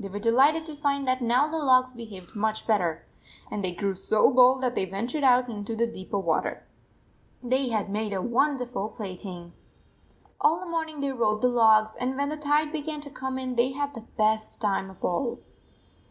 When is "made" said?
7.90-8.14